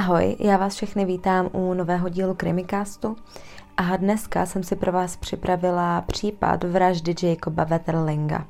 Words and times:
Ahoj, 0.00 0.36
já 0.38 0.56
vás 0.56 0.74
všechny 0.74 1.04
vítám 1.04 1.48
u 1.52 1.74
nového 1.74 2.08
dílu 2.08 2.34
Krimicastu 2.34 3.16
a 3.76 3.96
dneska 3.96 4.46
jsem 4.46 4.62
si 4.62 4.76
pro 4.76 4.92
vás 4.92 5.16
připravila 5.16 6.00
případ 6.00 6.64
vraždy 6.64 7.14
Jacoba 7.22 7.64
Wetterlinga. 7.64 8.46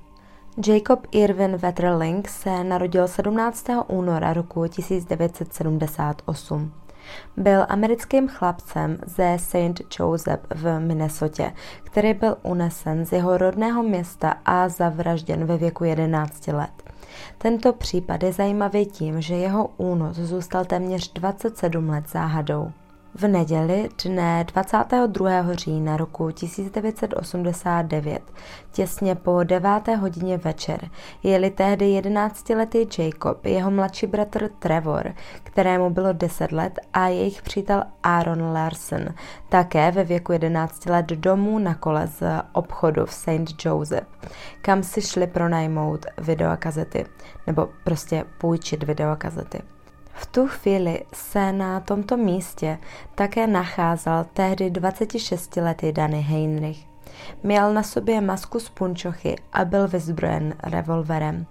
Jacob 0.66 1.06
Irvin 1.10 1.56
Wetterling 1.56 2.28
se 2.28 2.64
narodil 2.64 3.08
17. 3.08 3.66
února 3.86 4.32
roku 4.32 4.66
1978. 4.66 6.72
Byl 7.36 7.66
americkým 7.68 8.28
chlapcem 8.28 8.98
ze 9.06 9.36
St. 9.38 9.98
Joseph 9.98 10.42
v 10.50 10.80
Minnesotě, 10.80 11.52
který 11.84 12.14
byl 12.14 12.36
unesen 12.42 13.06
z 13.06 13.12
jeho 13.12 13.38
rodného 13.38 13.82
města 13.82 14.34
a 14.44 14.68
zavražděn 14.68 15.44
ve 15.44 15.56
věku 15.56 15.84
11 15.84 16.48
let. 16.48 16.89
Tento 17.38 17.72
případ 17.72 18.22
je 18.22 18.32
zajímavý 18.32 18.86
tím, 18.86 19.20
že 19.20 19.34
jeho 19.34 19.70
únos 19.76 20.16
zůstal 20.16 20.64
téměř 20.64 21.12
27 21.12 21.88
let 21.88 22.04
záhadou. 22.08 22.72
V 23.14 23.28
neděli 23.28 23.88
dne 24.04 24.44
22. 24.44 25.52
října 25.52 25.96
roku 25.96 26.30
1989, 26.30 28.22
těsně 28.72 29.14
po 29.14 29.44
9. 29.44 29.88
hodině 30.00 30.38
večer, 30.38 30.88
jeli 31.22 31.50
tehdy 31.50 32.00
11-letý 32.00 32.78
Jacob, 32.98 33.44
jeho 33.44 33.70
mladší 33.70 34.06
bratr 34.06 34.48
Trevor, 34.58 35.14
kterému 35.42 35.90
bylo 35.90 36.12
10 36.12 36.52
let, 36.52 36.78
a 36.92 37.06
jejich 37.06 37.42
přítel 37.42 37.82
Aaron 38.02 38.42
Larson, 38.52 39.04
také 39.48 39.90
ve 39.90 40.04
věku 40.04 40.32
11 40.32 40.86
let 40.86 41.06
domů 41.06 41.58
na 41.58 41.74
kole 41.74 42.06
z 42.06 42.22
obchodu 42.52 43.06
v 43.06 43.12
St. 43.12 43.64
Joseph, 43.64 44.08
kam 44.62 44.82
si 44.82 45.02
šli 45.02 45.26
pronajmout 45.26 46.06
videokazety, 46.18 47.06
nebo 47.46 47.68
prostě 47.84 48.24
půjčit 48.38 48.82
videokazety. 48.82 49.58
V 50.20 50.26
tu 50.26 50.48
chvíli 50.48 51.04
se 51.12 51.52
na 51.52 51.80
tomto 51.80 52.16
místě 52.16 52.78
také 53.14 53.46
nacházel 53.46 54.26
tehdy 54.32 54.70
26-letý 54.70 55.92
Danny 55.92 56.20
Heinrich. 56.20 56.86
Měl 57.42 57.74
na 57.74 57.82
sobě 57.82 58.20
masku 58.20 58.60
z 58.60 58.68
punčochy 58.68 59.36
a 59.52 59.64
byl 59.64 59.88
vyzbrojen 59.88 60.54
revolverem. 60.62 61.46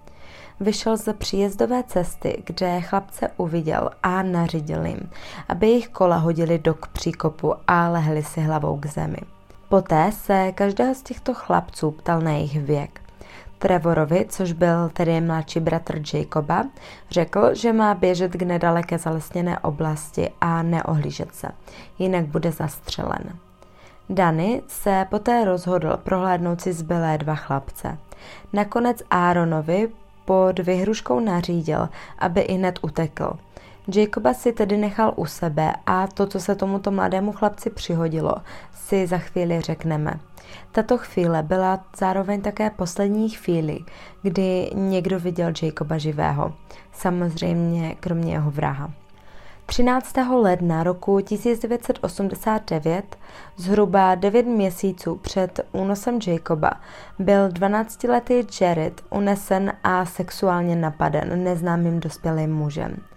Vyšel 0.59 0.97
ze 0.97 1.13
příjezdové 1.13 1.83
cesty, 1.83 2.43
kde 2.45 2.81
chlapce 2.81 3.29
uviděl 3.37 3.89
a 4.03 4.23
nařídil 4.23 4.85
jim, 4.85 5.09
aby 5.47 5.67
jejich 5.67 5.89
kola 5.89 6.17
hodili 6.17 6.59
do 6.59 6.75
příkopu 6.93 7.53
a 7.67 7.89
lehli 7.89 8.23
si 8.23 8.41
hlavou 8.41 8.79
k 8.79 8.85
zemi. 8.85 9.19
Poté 9.69 10.11
se 10.11 10.51
každého 10.51 10.95
z 10.95 11.01
těchto 11.01 11.33
chlapců 11.33 11.91
ptal 11.91 12.21
na 12.21 12.31
jejich 12.31 12.61
věk. 12.61 13.01
Trevorovi, 13.59 14.25
což 14.29 14.51
byl 14.51 14.89
tedy 14.93 15.21
mladší 15.21 15.59
bratr 15.59 16.01
Jacoba, 16.13 16.65
řekl, 17.11 17.55
že 17.55 17.73
má 17.73 17.93
běžet 17.93 18.31
k 18.31 18.41
nedaleké 18.41 18.97
zalesněné 18.97 19.59
oblasti 19.59 20.31
a 20.41 20.63
neohlížet 20.63 21.35
se, 21.35 21.47
jinak 21.99 22.25
bude 22.25 22.51
zastřelen. 22.51 23.23
Danny 24.09 24.61
se 24.67 25.05
poté 25.09 25.45
rozhodl 25.45 25.97
prohlédnout 26.03 26.61
si 26.61 26.73
zbylé 26.73 27.17
dva 27.17 27.35
chlapce. 27.35 27.97
Nakonec 28.53 29.03
Aaronovi 29.09 29.89
pod 30.25 30.59
vyhruškou 30.59 31.19
nařídil, 31.19 31.89
aby 32.19 32.41
i 32.41 32.53
hned 32.53 32.79
utekl. 32.81 33.33
Jacoba 33.95 34.33
si 34.33 34.53
tedy 34.53 34.77
nechal 34.77 35.13
u 35.15 35.25
sebe 35.25 35.73
a 35.85 36.07
to, 36.07 36.27
co 36.27 36.39
se 36.39 36.55
tomuto 36.55 36.91
mladému 36.91 37.31
chlapci 37.31 37.69
přihodilo, 37.69 38.35
si 38.73 39.07
za 39.07 39.17
chvíli 39.17 39.61
řekneme. 39.61 40.19
Tato 40.71 40.97
chvíle 40.97 41.43
byla 41.43 41.85
zároveň 41.97 42.41
také 42.41 42.69
poslední 42.69 43.29
chvíli, 43.29 43.79
kdy 44.21 44.71
někdo 44.73 45.19
viděl 45.19 45.53
Jacoba 45.61 45.97
živého. 45.97 46.53
Samozřejmě 46.91 47.95
kromě 47.99 48.33
jeho 48.33 48.51
vraha. 48.51 48.91
13. 49.65 50.15
ledna 50.41 50.83
roku 50.83 51.19
1989, 51.21 53.17
zhruba 53.57 54.15
9 54.15 54.45
měsíců 54.45 55.15
před 55.15 55.59
únosem 55.71 56.19
Jacoba, 56.27 56.71
byl 57.19 57.49
12-letý 57.49 58.47
Jared 58.61 59.01
unesen 59.09 59.73
a 59.83 60.05
sexuálně 60.05 60.75
napaden 60.75 61.43
neznámým 61.43 61.99
dospělým 61.99 62.53
mužem. 62.53 63.08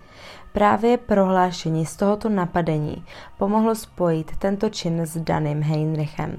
Právě 0.53 0.97
prohlášení 0.97 1.87
z 1.87 1.97
tohoto 1.97 2.29
napadení 2.29 3.05
pomohlo 3.39 3.75
spojit 3.75 4.37
tento 4.39 4.71
čin 4.71 5.01
s 5.01 5.17
daným 5.17 5.63
Heinrichem. 5.63 6.37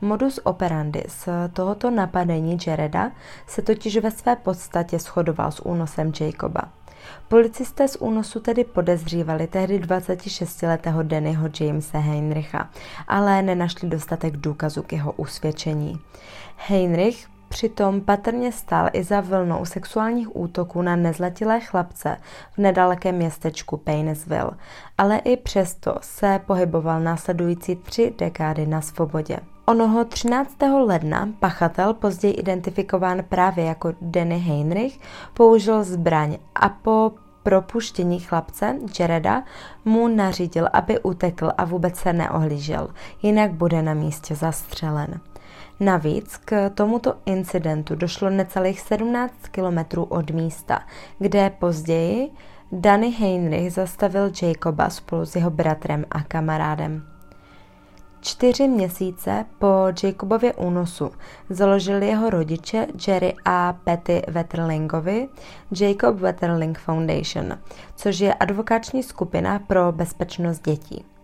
Modus 0.00 0.40
operandi 0.44 1.04
z 1.08 1.28
tohoto 1.52 1.90
napadení 1.90 2.58
Jareda 2.66 3.12
se 3.46 3.62
totiž 3.62 3.96
ve 3.96 4.10
své 4.10 4.36
podstatě 4.36 4.98
shodoval 4.98 5.52
s 5.52 5.66
únosem 5.66 6.12
Jacoba. 6.20 6.62
Policisté 7.28 7.88
z 7.88 7.96
únosu 7.96 8.40
tedy 8.40 8.64
podezřívali 8.64 9.46
tehdy 9.46 9.78
26-letého 9.78 11.02
Dennyho 11.02 11.48
Jamesa 11.60 11.98
Heinricha, 11.98 12.70
ale 13.08 13.42
nenašli 13.42 13.88
dostatek 13.88 14.36
důkazů 14.36 14.82
k 14.82 14.92
jeho 14.92 15.12
usvědčení. 15.12 16.00
Heinrich 16.56 17.26
Přitom 17.56 18.00
patrně 18.00 18.52
stál 18.52 18.88
i 18.92 19.02
za 19.02 19.20
vlnou 19.20 19.64
sexuálních 19.64 20.36
útoků 20.36 20.82
na 20.82 20.96
nezletilé 20.96 21.60
chlapce 21.60 22.16
v 22.52 22.58
nedalekém 22.58 23.14
městečku 23.14 23.76
Paynesville, 23.76 24.50
ale 24.98 25.18
i 25.18 25.36
přesto 25.36 25.94
se 26.00 26.40
pohyboval 26.46 27.00
následující 27.00 27.76
tři 27.76 28.14
dekády 28.18 28.66
na 28.66 28.80
svobodě. 28.80 29.38
Onoho 29.66 30.04
13. 30.04 30.56
ledna 30.84 31.28
pachatel, 31.40 31.94
později 31.94 32.34
identifikován 32.34 33.24
právě 33.28 33.64
jako 33.64 33.92
Danny 34.00 34.38
Heinrich, 34.38 35.00
použil 35.34 35.84
zbraň 35.84 36.36
a 36.54 36.68
po 36.68 37.12
propuštění 37.42 38.20
chlapce, 38.20 38.76
Jareda, 39.00 39.42
mu 39.84 40.08
nařídil, 40.08 40.68
aby 40.72 41.00
utekl 41.00 41.50
a 41.58 41.64
vůbec 41.64 41.96
se 41.96 42.12
neohlížel, 42.12 42.88
jinak 43.22 43.52
bude 43.52 43.82
na 43.82 43.94
místě 43.94 44.34
zastřelen. 44.34 45.20
Navíc 45.80 46.36
k 46.36 46.70
tomuto 46.70 47.14
incidentu 47.26 47.94
došlo 47.94 48.30
necelých 48.30 48.80
17 48.80 49.34
kilometrů 49.50 50.04
od 50.04 50.30
místa, 50.30 50.82
kde 51.18 51.50
později 51.50 52.30
Danny 52.72 53.10
Heinrich 53.10 53.72
zastavil 53.72 54.30
Jacoba 54.42 54.90
spolu 54.90 55.26
s 55.26 55.36
jeho 55.36 55.50
bratrem 55.50 56.04
a 56.10 56.22
kamarádem. 56.22 57.02
Čtyři 58.20 58.68
měsíce 58.68 59.44
po 59.58 59.86
Jacobově 60.02 60.54
únosu 60.54 61.10
založili 61.50 62.06
jeho 62.06 62.30
rodiče 62.30 62.86
Jerry 63.06 63.34
a 63.44 63.72
Patty 63.84 64.22
Wetterlingovi 64.28 65.28
Jacob 65.80 66.16
Wetterling 66.16 66.78
Foundation, 66.78 67.58
což 67.96 68.20
je 68.20 68.34
advokační 68.34 69.02
skupina 69.02 69.58
pro 69.58 69.92
bezpečnost 69.92 70.64
dětí. 70.64 71.15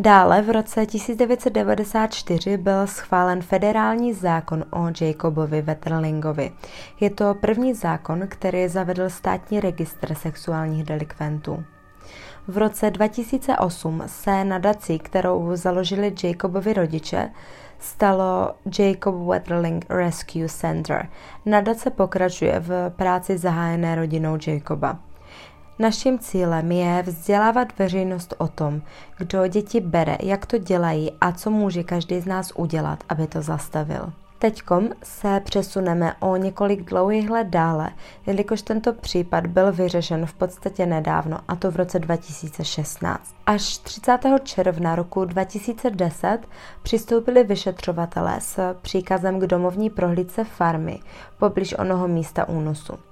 Dále 0.00 0.42
v 0.42 0.50
roce 0.50 0.86
1994 0.86 2.56
byl 2.56 2.86
schválen 2.86 3.42
federální 3.42 4.12
zákon 4.12 4.64
o 4.70 4.86
Jacobovi 5.00 5.62
Wetterlingovi. 5.62 6.52
Je 7.00 7.10
to 7.10 7.34
první 7.34 7.74
zákon, 7.74 8.22
který 8.28 8.68
zavedl 8.68 9.10
státní 9.10 9.60
registr 9.60 10.14
sexuálních 10.14 10.84
delikventů. 10.84 11.64
V 12.48 12.58
roce 12.58 12.90
2008 12.90 14.02
se 14.06 14.44
nadací, 14.44 14.98
kterou 14.98 15.56
založili 15.56 16.14
Jacobovi 16.24 16.72
rodiče, 16.72 17.30
stalo 17.78 18.54
Jacob 18.78 19.14
Wetterling 19.14 19.84
Rescue 19.88 20.48
Center. 20.48 21.08
Nadace 21.46 21.90
pokračuje 21.90 22.60
v 22.60 22.90
práci 22.90 23.38
zahájené 23.38 23.94
rodinou 23.94 24.38
Jacoba. 24.46 25.09
Naším 25.80 26.18
cílem 26.18 26.72
je 26.72 27.02
vzdělávat 27.02 27.78
veřejnost 27.78 28.34
o 28.38 28.48
tom, 28.48 28.82
kdo 29.18 29.46
děti 29.46 29.80
bere, 29.80 30.16
jak 30.22 30.46
to 30.46 30.58
dělají 30.58 31.12
a 31.20 31.32
co 31.32 31.50
může 31.50 31.82
každý 31.82 32.20
z 32.20 32.26
nás 32.26 32.52
udělat, 32.56 33.04
aby 33.08 33.26
to 33.26 33.42
zastavil. 33.42 34.12
Teďkom 34.38 34.88
se 35.02 35.40
přesuneme 35.44 36.14
o 36.20 36.36
několik 36.36 36.84
dlouhých 36.90 37.30
let 37.30 37.46
dále, 37.46 37.90
jelikož 38.26 38.62
tento 38.62 38.92
případ 38.92 39.46
byl 39.46 39.72
vyřešen 39.72 40.26
v 40.26 40.34
podstatě 40.34 40.86
nedávno, 40.86 41.38
a 41.48 41.56
to 41.56 41.70
v 41.70 41.76
roce 41.76 41.98
2016. 41.98 43.34
Až 43.46 43.78
30. 43.78 44.18
června 44.42 44.96
roku 44.96 45.24
2010 45.24 46.38
přistoupili 46.82 47.44
vyšetřovatelé 47.44 48.40
s 48.40 48.74
příkazem 48.82 49.40
k 49.40 49.46
domovní 49.46 49.90
prohlídce 49.90 50.44
farmy 50.44 51.00
poblíž 51.38 51.74
onoho 51.78 52.08
místa 52.08 52.48
únosu. 52.48 53.09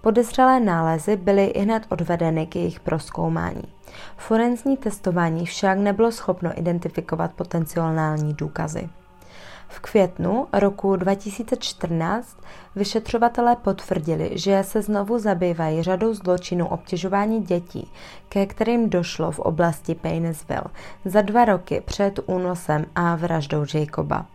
Podezřelé 0.00 0.60
nálezy 0.60 1.16
byly 1.16 1.44
i 1.44 1.60
hned 1.60 1.82
odvedeny 1.88 2.46
k 2.46 2.56
jejich 2.56 2.80
proskoumání. 2.80 3.62
Forenzní 4.16 4.76
testování 4.76 5.46
však 5.46 5.78
nebylo 5.78 6.12
schopno 6.12 6.58
identifikovat 6.58 7.32
potenciální 7.32 8.34
důkazy. 8.34 8.88
V 9.68 9.80
květnu 9.80 10.46
roku 10.52 10.96
2014 10.96 12.36
vyšetřovatelé 12.76 13.56
potvrdili, 13.56 14.30
že 14.32 14.62
se 14.62 14.82
znovu 14.82 15.18
zabývají 15.18 15.82
řadou 15.82 16.14
zločinů 16.14 16.68
obtěžování 16.68 17.42
dětí, 17.42 17.90
ke 18.28 18.46
kterým 18.46 18.90
došlo 18.90 19.32
v 19.32 19.38
oblasti 19.38 19.94
Paynesville 19.94 20.64
za 21.04 21.22
dva 21.22 21.44
roky 21.44 21.82
před 21.84 22.20
únosem 22.26 22.86
a 22.94 23.16
vraždou 23.16 23.64
Jacoba. 23.74 24.26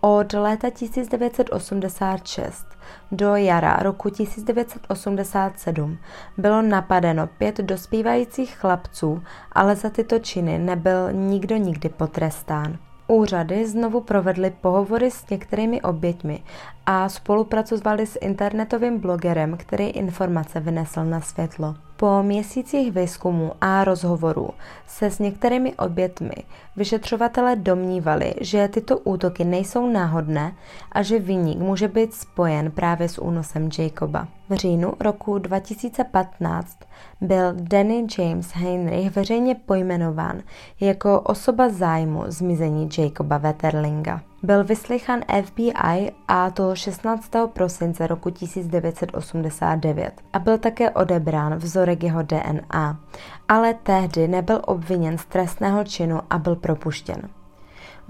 Od 0.00 0.32
léta 0.32 0.70
1986 0.70 2.66
do 3.12 3.36
jara 3.36 3.76
roku 3.76 4.10
1987 4.10 5.98
bylo 6.36 6.62
napadeno 6.62 7.26
pět 7.26 7.58
dospívajících 7.58 8.56
chlapců, 8.56 9.22
ale 9.52 9.76
za 9.76 9.90
tyto 9.90 10.18
činy 10.18 10.58
nebyl 10.58 11.12
nikdo 11.12 11.56
nikdy 11.56 11.88
potrestán. 11.88 12.78
Úřady 13.10 13.66
znovu 13.66 14.00
provedly 14.00 14.52
pohovory 14.60 15.10
s 15.10 15.28
některými 15.30 15.82
oběťmi 15.82 16.42
a 16.86 17.08
spolupracovali 17.08 18.06
s 18.06 18.18
internetovým 18.20 18.98
blogerem, 18.98 19.56
který 19.56 19.84
informace 19.84 20.60
vynesl 20.60 21.04
na 21.04 21.20
světlo. 21.20 21.74
Po 21.96 22.22
měsících 22.22 22.92
výzkumu 22.92 23.52
a 23.60 23.84
rozhovorů 23.84 24.50
se 24.86 25.10
s 25.10 25.18
některými 25.18 25.74
obětmi 25.74 26.34
vyšetřovatele 26.76 27.56
domnívali, 27.56 28.34
že 28.40 28.68
tyto 28.68 28.98
útoky 28.98 29.44
nejsou 29.44 29.90
náhodné 29.90 30.52
a 30.92 31.02
že 31.02 31.18
viník 31.18 31.58
může 31.58 31.88
být 31.88 32.14
spojen 32.14 32.70
právě 32.70 33.08
s 33.08 33.18
únosem 33.18 33.68
Jacoba. 33.78 34.28
V 34.48 34.54
říjnu 34.54 34.92
roku 35.00 35.38
2015 35.38 36.78
byl 37.20 37.54
Danny 37.54 38.06
James 38.18 38.52
Heinrich 38.52 39.16
veřejně 39.16 39.54
pojmenován 39.54 40.42
jako 40.80 41.20
osoba 41.20 41.68
zájmu 41.68 42.24
zmizení 42.26 42.88
Jacoba 42.98 43.38
Wetterlinga. 43.38 44.20
Byl 44.42 44.64
vyslychan 44.64 45.20
FBI 45.44 46.12
a 46.28 46.50
to 46.50 46.74
16. 46.74 47.30
prosince 47.52 48.06
roku 48.06 48.30
1989 48.30 50.12
a 50.32 50.38
byl 50.38 50.58
také 50.58 50.90
odebrán 50.90 51.54
vzorek 51.54 52.02
jeho 52.02 52.22
DNA, 52.22 53.00
ale 53.48 53.74
tehdy 53.74 54.28
nebyl 54.28 54.60
obviněn 54.66 55.18
z 55.18 55.24
trestného 55.24 55.84
činu 55.84 56.20
a 56.30 56.38
byl 56.38 56.56
propuštěn. 56.56 57.37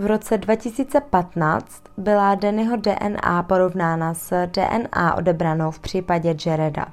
V 0.01 0.07
roce 0.07 0.39
2015 0.39 1.83
byla 1.97 2.35
Dannyho 2.35 2.77
DNA 2.77 3.43
porovnána 3.43 4.15
s 4.15 4.47
DNA 4.47 5.15
odebranou 5.15 5.71
v 5.71 5.79
případě 5.79 6.37
Jareda, 6.47 6.87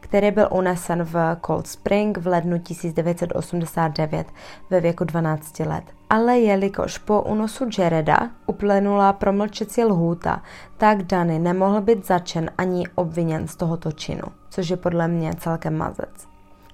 který 0.00 0.30
byl 0.30 0.48
unesen 0.52 1.04
v 1.04 1.36
Cold 1.46 1.66
Spring 1.66 2.18
v 2.18 2.26
lednu 2.26 2.58
1989 2.58 4.26
ve 4.70 4.80
věku 4.80 5.04
12 5.04 5.60
let. 5.60 5.84
Ale 6.10 6.38
jelikož 6.38 6.98
po 6.98 7.22
unosu 7.22 7.66
Jareda 7.78 8.30
uplynula 8.46 9.12
promlčecí 9.12 9.84
lhůta, 9.84 10.42
tak 10.76 11.02
Danny 11.02 11.38
nemohl 11.38 11.80
být 11.80 12.06
začen 12.06 12.50
ani 12.58 12.86
obviněn 12.94 13.48
z 13.48 13.56
tohoto 13.56 13.92
činu, 13.92 14.24
což 14.50 14.68
je 14.68 14.76
podle 14.76 15.08
mě 15.08 15.34
celkem 15.34 15.76
mazec. 15.76 16.31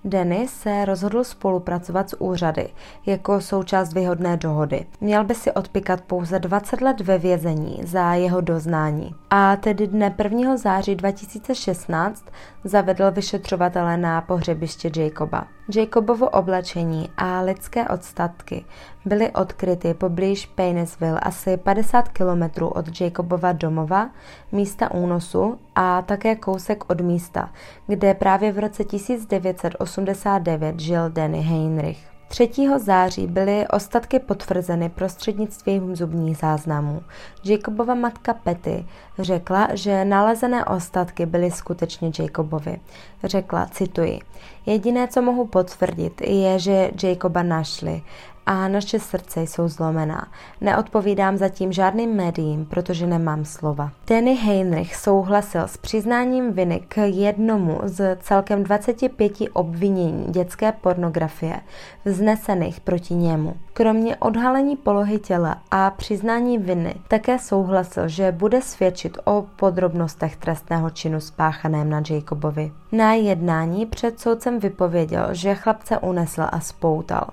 Denis 0.08 0.52
se 0.52 0.84
rozhodl 0.84 1.24
spolupracovat 1.24 2.10
s 2.10 2.20
úřady 2.20 2.68
jako 3.06 3.40
součást 3.40 3.94
výhodné 3.94 4.36
dohody. 4.36 4.86
Měl 5.00 5.24
by 5.24 5.34
si 5.34 5.52
odpikat 5.52 6.00
pouze 6.00 6.38
20 6.38 6.80
let 6.80 7.00
ve 7.00 7.18
vězení 7.18 7.80
za 7.84 8.14
jeho 8.14 8.40
doznání. 8.40 9.14
A 9.30 9.56
tedy 9.56 9.86
dne 9.86 10.14
1. 10.24 10.56
září 10.56 10.94
2016 10.94 12.24
zavedl 12.64 13.10
vyšetřovatele 13.10 13.96
na 13.96 14.20
pohřebiště 14.20 14.90
Jacoba. 14.96 15.44
Jacobovo 15.76 16.28
oblečení 16.28 17.08
a 17.16 17.40
lidské 17.40 17.88
odstatky 17.88 18.64
byly 19.08 19.30
odkryty 19.30 19.94
poblíž 19.94 20.46
Paynesville 20.46 21.20
asi 21.20 21.56
50 21.56 22.08
km 22.08 22.62
od 22.62 23.00
Jacobova 23.00 23.52
domova, 23.52 24.10
místa 24.52 24.90
únosu 24.90 25.58
a 25.74 26.02
také 26.02 26.36
kousek 26.36 26.90
od 26.90 27.00
místa, 27.00 27.50
kde 27.86 28.14
právě 28.14 28.52
v 28.52 28.58
roce 28.58 28.84
1989 28.84 30.80
žil 30.80 31.10
Danny 31.10 31.40
Heinrich. 31.40 32.18
3. 32.28 32.50
září 32.76 33.26
byly 33.26 33.68
ostatky 33.68 34.18
potvrzeny 34.18 34.88
prostřednictvím 34.88 35.96
zubních 35.96 36.36
záznamů. 36.36 37.02
Jacobova 37.44 37.94
matka 37.94 38.34
Petty 38.34 38.86
řekla, 39.18 39.68
že 39.74 40.04
nalezené 40.04 40.64
ostatky 40.64 41.26
byly 41.26 41.50
skutečně 41.50 42.12
Jacobovi. 42.18 42.80
Řekla, 43.24 43.66
cituji, 43.66 44.20
jediné, 44.66 45.08
co 45.08 45.22
mohu 45.22 45.46
potvrdit, 45.46 46.20
je, 46.20 46.58
že 46.58 46.90
Jacoba 47.02 47.42
našli 47.42 48.02
a 48.48 48.68
naše 48.68 48.98
srdce 48.98 49.42
jsou 49.42 49.68
zlomená. 49.68 50.28
Neodpovídám 50.60 51.36
zatím 51.36 51.72
žádným 51.72 52.16
médiím, 52.16 52.66
protože 52.66 53.06
nemám 53.06 53.44
slova. 53.44 53.90
Danny 54.06 54.34
Heinrich 54.34 54.96
souhlasil 54.96 55.62
s 55.62 55.76
přiznáním 55.76 56.52
viny 56.52 56.80
k 56.88 56.96
jednomu 57.06 57.80
z 57.84 58.16
celkem 58.20 58.64
25 58.64 59.32
obvinění 59.52 60.24
dětské 60.32 60.72
pornografie 60.72 61.60
vznesených 62.04 62.80
proti 62.80 63.14
němu. 63.14 63.56
Kromě 63.72 64.16
odhalení 64.16 64.76
polohy 64.76 65.18
těla 65.18 65.58
a 65.70 65.90
přiznání 65.90 66.58
viny 66.58 66.94
také 67.08 67.38
souhlasil, 67.38 68.08
že 68.08 68.32
bude 68.32 68.62
svědčit 68.62 69.18
o 69.24 69.46
podrobnostech 69.56 70.36
trestného 70.36 70.90
činu 70.90 71.20
spáchaném 71.20 71.90
na 71.90 72.02
Jacobovi. 72.10 72.72
Na 72.92 73.14
jednání 73.14 73.86
před 73.86 74.20
soudcem 74.20 74.58
vypověděl, 74.58 75.28
že 75.32 75.54
chlapce 75.54 75.98
unesl 75.98 76.42
a 76.52 76.60
spoutal. 76.60 77.24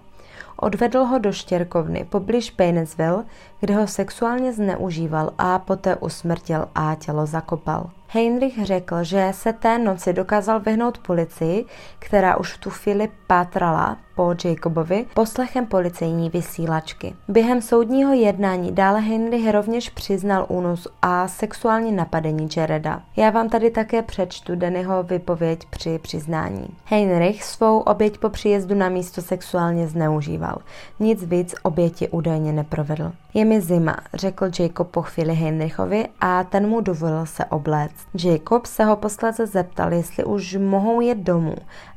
Odvedl 0.57 1.03
ho 1.03 1.19
do 1.19 1.31
štěrkovny 1.31 2.05
poblíž 2.09 2.51
Paynesville, 2.51 3.25
kde 3.59 3.75
ho 3.75 3.87
sexuálně 3.87 4.53
zneužíval 4.53 5.33
a 5.37 5.59
poté 5.59 5.95
usmrtil 5.95 6.67
a 6.75 6.95
tělo 6.95 7.25
zakopal. 7.25 7.89
Heinrich 8.07 8.65
řekl, 8.65 9.03
že 9.03 9.29
se 9.31 9.53
té 9.53 9.77
noci 9.77 10.13
dokázal 10.13 10.59
vyhnout 10.59 10.97
policii, 10.97 11.65
která 11.99 12.37
už 12.37 12.53
v 12.53 12.57
tu 12.57 12.69
chvíli 12.69 13.11
pátrala 13.27 13.97
po 14.15 14.35
Jacobovi 14.45 15.05
poslechem 15.13 15.65
policejní 15.65 16.29
vysílačky. 16.29 17.15
Během 17.27 17.61
soudního 17.61 18.13
jednání 18.13 18.71
dále 18.71 18.99
Heinrich 18.99 19.51
rovněž 19.51 19.89
přiznal 19.89 20.45
únos 20.49 20.87
a 21.01 21.27
sexuální 21.27 21.91
napadení 21.91 22.49
Jareda. 22.57 23.01
Já 23.15 23.29
vám 23.29 23.49
tady 23.49 23.71
také 23.71 24.01
přečtu 24.01 24.55
Dennyho 24.55 25.03
vypověď 25.03 25.65
při 25.69 25.99
přiznání. 25.99 26.67
Heinrich 26.85 27.43
svou 27.43 27.79
oběť 27.79 28.17
po 28.17 28.29
příjezdu 28.29 28.75
na 28.75 28.89
místo 28.89 29.21
sexuálně 29.21 29.87
zneužíval. 29.87 30.57
Nic 30.99 31.23
víc 31.23 31.55
oběti 31.63 32.09
údajně 32.09 32.53
neprovedl. 32.53 33.11
Je 33.33 33.45
mi 33.45 33.61
zima, 33.61 33.97
řekl 34.13 34.45
Jacob 34.59 34.87
po 34.87 35.01
chvíli 35.01 35.33
Heinrichovi 35.33 36.07
a 36.21 36.43
ten 36.43 36.67
mu 36.67 36.81
dovolil 36.81 37.25
se 37.25 37.45
obléct. 37.45 38.07
Jacob 38.23 38.65
se 38.65 38.83
ho 38.83 38.95
posledce 38.95 39.47
zeptal, 39.47 39.93
jestli 39.93 40.23
už 40.23 40.57
mohou 40.59 41.01
jet 41.01 41.17
domů 41.17 41.55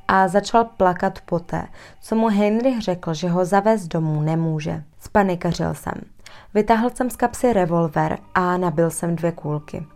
a 0.09 0.29
začal 0.29 0.65
plakat 0.65 1.21
poté, 1.21 1.67
co 2.01 2.17
mu 2.17 2.29
Heinrich 2.29 2.83
řekl, 2.83 3.15
že 3.15 3.29
ho 3.29 3.45
zavést 3.45 3.89
domů 3.89 4.23
nemůže. 4.23 4.83
Spanikařil 5.01 5.75
jsem. 5.75 5.95
Vytáhl 6.55 6.91
jsem 6.91 7.11
z 7.11 7.17
kapsy 7.17 7.53
revolver 7.53 8.19
a 8.35 8.57
nabil 8.57 8.91
jsem 8.91 9.17
dvě 9.17 9.33
kůlky. 9.33 9.87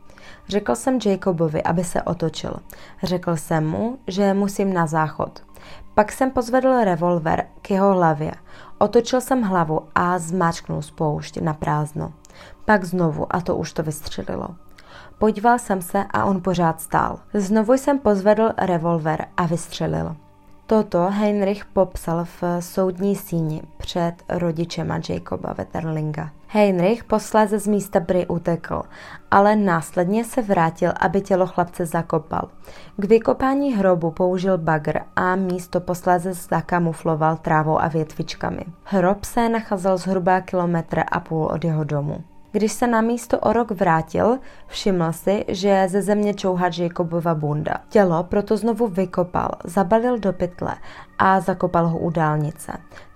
Řekl 0.49 0.75
jsem 0.75 0.99
Jacobovi, 1.07 1.63
aby 1.63 1.85
se 1.85 2.03
otočil. 2.03 2.55
Řekl 3.03 3.37
jsem 3.37 3.67
mu, 3.69 3.99
že 4.07 4.35
musím 4.35 4.73
na 4.73 4.87
záchod. 4.87 5.43
Pak 5.95 6.13
jsem 6.13 6.31
pozvedl 6.31 6.85
revolver 6.85 7.47
k 7.63 7.71
jeho 7.71 7.93
hlavě. 7.93 8.33
Otočil 8.79 9.21
jsem 9.21 9.43
hlavu 9.43 9.81
a 9.95 10.19
zmáčknul 10.19 10.83
spoušť 10.83 11.41
na 11.41 11.55
prázdno. 11.55 12.13
Pak 12.65 12.85
znovu 12.85 13.37
a 13.37 13.41
to 13.41 13.57
už 13.57 13.73
to 13.73 13.83
vystřelilo. 13.83 14.49
Podíval 15.23 15.59
jsem 15.59 15.83
se 15.83 16.05
a 16.11 16.25
on 16.25 16.41
pořád 16.41 16.81
stál. 16.81 17.19
Znovu 17.35 17.73
jsem 17.73 17.99
pozvedl 17.99 18.51
revolver 18.59 19.27
a 19.37 19.47
vystřelil. 19.47 20.17
Toto 20.67 21.11
Heinrich 21.11 21.65
popsal 21.65 22.25
v 22.25 22.43
soudní 22.61 23.17
síni 23.17 23.63
před 23.77 24.13
rodičema 24.29 25.01
Jacoba 25.09 25.53
Wetterlinga. 25.53 26.31
Heinrich 26.49 27.05
posléze 27.05 27.59
z 27.59 27.67
místa 27.67 28.01
Bry 28.01 28.27
utekl, 28.27 28.83
ale 29.31 29.57
následně 29.57 30.25
se 30.25 30.43
vrátil, 30.43 30.93
aby 31.01 31.21
tělo 31.21 31.47
chlapce 31.47 31.87
zakopal. 31.87 32.49
K 32.97 33.05
vykopání 33.05 33.75
hrobu 33.75 34.11
použil 34.11 34.59
bagr 34.59 35.01
a 35.17 35.37
místo 35.37 35.81
posléze 35.81 36.33
zakamufloval 36.33 37.37
trávou 37.37 37.79
a 37.79 37.89
větvičkami. 37.89 38.65
Hrob 38.85 39.25
se 39.25 39.49
nacházel 39.49 39.97
zhruba 39.97 40.41
kilometr 40.41 41.03
a 41.13 41.21
půl 41.21 41.45
od 41.47 41.65
jeho 41.65 41.85
domu. 41.85 42.25
Když 42.53 42.73
se 42.73 42.87
na 42.87 43.01
místo 43.01 43.39
o 43.39 43.53
rok 43.53 43.71
vrátil, 43.71 44.39
všiml 44.67 45.13
si, 45.13 45.45
že 45.49 45.87
ze 45.89 46.03
země 46.03 46.35
čouhá 46.35 46.71
Jacobova 46.79 47.35
bunda. 47.35 47.75
Tělo 47.89 48.25
proto 48.25 48.57
znovu 48.57 48.87
vykopal, 48.87 49.51
zabalil 49.65 50.19
do 50.19 50.33
pytle 50.33 50.75
a 51.19 51.41
zakopal 51.41 51.89
ho 51.89 51.99
u 51.99 52.11
dálnice. 52.11 52.73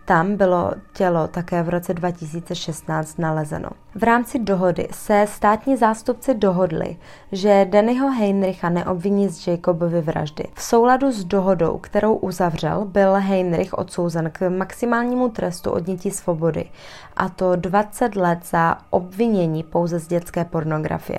Tam 0.06 0.36
bylo 0.36 0.72
tělo 0.92 1.28
také 1.28 1.62
v 1.62 1.68
roce 1.68 1.94
2016 1.94 3.18
nalezeno. 3.18 3.68
V 3.94 4.02
rámci 4.02 4.38
dohody 4.38 4.88
se 4.92 5.26
státní 5.28 5.76
zástupci 5.76 6.34
dohodli, 6.34 6.96
že 7.32 7.66
Dannyho 7.70 8.10
Heinricha 8.10 8.68
neobviní 8.68 9.28
z 9.28 9.46
Jacobovy 9.46 10.00
vraždy. 10.00 10.44
V 10.54 10.62
souladu 10.62 11.12
s 11.12 11.24
dohodou, 11.24 11.78
kterou 11.78 12.14
uzavřel, 12.14 12.84
byl 12.84 13.14
Heinrich 13.14 13.74
odsouzen 13.74 14.30
k 14.30 14.50
maximálnímu 14.50 15.28
trestu 15.28 15.70
odnětí 15.70 16.10
svobody, 16.10 16.70
a 17.16 17.28
to 17.28 17.56
20 17.56 18.16
let 18.16 18.38
za 18.44 18.78
obvinění 18.90 19.62
pouze 19.62 19.98
z 19.98 20.06
dětské 20.06 20.44
pornografie 20.44 21.18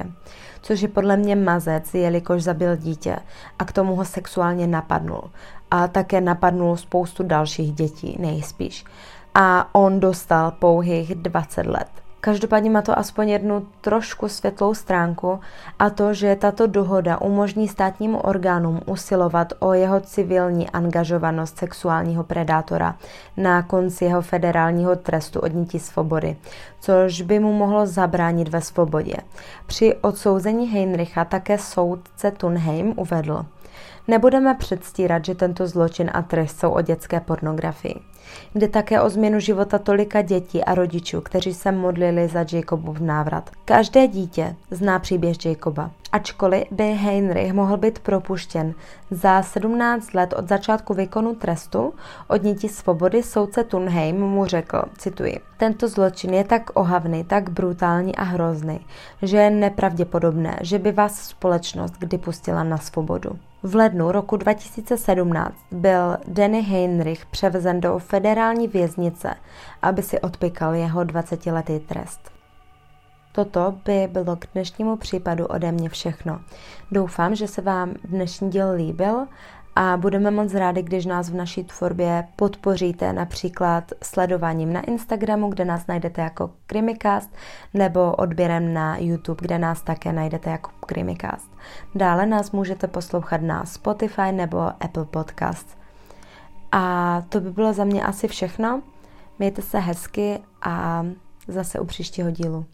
což 0.62 0.82
je 0.82 0.88
podle 0.88 1.18
mě 1.18 1.36
mazec, 1.36 1.94
jelikož 1.94 2.44
zabil 2.44 2.76
dítě 2.76 3.18
a 3.60 3.66
k 3.66 3.72
tomu 3.72 3.96
ho 3.96 4.06
sexuálně 4.06 4.68
napadnul. 4.68 5.24
A 5.72 5.88
také 5.88 6.22
napadnul 6.22 6.78
spoustu 6.78 7.24
dalších 7.24 7.74
dětí, 7.74 8.18
nejspíš. 8.20 8.86
A 9.36 9.76
on 9.76 10.00
dostal 10.00 10.52
pouhých 10.52 11.16
20 11.16 11.66
let. 11.66 12.07
Každopádně 12.22 12.70
má 12.70 12.82
to 12.82 13.00
aspoň 13.00 13.30
jednu 13.30 13.68
trošku 13.82 14.30
světlou 14.30 14.74
stránku 14.74 15.40
a 15.80 15.90
to, 15.90 16.14
že 16.14 16.36
tato 16.36 16.68
dohoda 16.68 17.22
umožní 17.22 17.68
státnímu 17.68 18.20
orgánům 18.20 18.82
usilovat 18.86 19.54
o 19.60 19.74
jeho 19.74 20.00
civilní 20.00 20.70
angažovanost 20.70 21.58
sexuálního 21.58 22.24
predátora 22.24 22.96
na 23.38 23.62
konci 23.62 24.06
jeho 24.06 24.22
federálního 24.22 24.96
trestu 24.96 25.40
odnětí 25.40 25.80
svobody, 25.80 26.38
což 26.80 27.22
by 27.22 27.40
mu 27.40 27.54
mohlo 27.54 27.86
zabránit 27.86 28.48
ve 28.48 28.62
svobodě. 28.62 29.16
Při 29.66 29.96
odsouzení 29.96 30.68
Heinricha 30.68 31.26
také 31.26 31.58
soudce 31.58 32.32
Tunheim 32.32 32.94
uvedl, 32.96 33.46
Nebudeme 34.08 34.56
předstírat, 34.56 35.26
že 35.26 35.36
tento 35.36 35.68
zločin 35.68 36.12
a 36.14 36.22
trest 36.22 36.60
jsou 36.60 36.72
o 36.72 36.82
dětské 36.82 37.20
pornografii. 37.20 37.96
Jde 38.56 38.68
také 38.68 39.02
o 39.02 39.10
změnu 39.10 39.40
života 39.40 39.80
tolika 39.80 40.22
dětí 40.22 40.64
a 40.64 40.76
rodičů, 40.76 41.22
kteří 41.22 41.54
se 41.54 41.72
modlili 41.72 42.28
za 42.28 42.46
Jacobův 42.52 43.00
návrat. 43.00 43.50
Každé 43.66 44.08
dítě 44.08 44.56
zná 44.72 45.00
příběh 45.00 45.46
Jacoba. 45.46 45.92
Ačkoliv 46.12 46.64
by 46.72 46.84
Heinrich 46.84 47.54
mohl 47.54 47.78
být 47.78 48.00
propuštěn 48.00 48.74
za 49.12 49.42
17 49.42 50.14
let 50.14 50.34
od 50.38 50.48
začátku 50.48 50.94
výkonu 50.94 51.36
trestu, 51.36 51.94
odnětí 52.28 52.70
svobody 52.70 53.24
soudce 53.24 53.64
Tunheim 53.64 54.20
mu 54.22 54.46
řekl, 54.46 54.82
cituji, 54.98 55.40
tento 55.58 55.88
zločin 55.88 56.34
je 56.34 56.44
tak 56.44 56.70
ohavný, 56.74 57.24
tak 57.24 57.50
brutální 57.50 58.16
a 58.16 58.24
hrozný, 58.24 58.80
že 59.22 59.38
je 59.38 59.50
nepravděpodobné, 59.50 60.58
že 60.62 60.80
by 60.80 60.92
vás 60.92 61.22
společnost 61.22 61.94
kdy 62.00 62.18
pustila 62.18 62.64
na 62.64 62.78
svobodu. 62.78 63.30
V 63.68 63.76
lednu 63.76 64.12
roku 64.12 64.38
2017 64.38 65.56
byl 65.72 66.18
Danny 66.28 66.62
Heinrich 66.62 67.26
převezen 67.26 67.82
do 67.82 68.00
federální 68.00 68.68
věznice, 68.68 69.36
aby 69.82 70.04
si 70.04 70.20
odpykal 70.20 70.76
jeho 70.76 71.02
20-letý 71.02 71.80
trest. 71.80 72.32
Toto 73.32 73.76
by 73.86 74.08
bylo 74.12 74.36
k 74.36 74.46
dnešnímu 74.54 74.96
případu 74.96 75.46
ode 75.46 75.72
mě 75.72 75.90
všechno. 75.90 76.42
Doufám, 76.92 77.36
že 77.36 77.48
se 77.48 77.62
vám 77.62 77.94
dnešní 78.04 78.50
díl 78.50 78.72
líbil 78.72 79.28
a 79.80 79.98
budeme 79.98 80.32
moc 80.32 80.54
rádi, 80.54 80.82
když 80.82 81.06
nás 81.06 81.30
v 81.30 81.36
naší 81.36 81.64
tvorbě 81.64 82.28
podpoříte 82.36 83.14
například 83.14 83.92
sledováním 84.04 84.74
na 84.74 84.82
Instagramu, 84.82 85.50
kde 85.50 85.66
nás 85.66 85.88
najdete 85.88 86.22
jako 86.22 86.52
Krimikast, 86.68 87.30
nebo 87.74 88.16
odběrem 88.16 88.74
na 88.74 88.98
YouTube, 88.98 89.38
kde 89.42 89.60
nás 89.60 89.82
také 89.82 90.14
najdete 90.14 90.50
jako 90.50 90.72
Krimikast. 90.86 91.52
Dále 91.96 92.26
nás 92.26 92.52
můžete 92.52 92.88
poslouchat 92.88 93.42
na 93.42 93.66
Spotify 93.66 94.32
nebo 94.32 94.58
Apple 94.60 95.06
Podcast. 95.06 95.78
A 96.72 97.24
to 97.30 97.40
by 97.40 97.52
bylo 97.52 97.74
za 97.74 97.84
mě 97.84 98.04
asi 98.04 98.28
všechno. 98.28 98.82
Mějte 99.40 99.62
se 99.62 99.80
hezky 99.80 100.40
a 100.62 101.06
zase 101.48 101.80
u 101.80 101.86
příštího 101.86 102.32
dílu. 102.32 102.66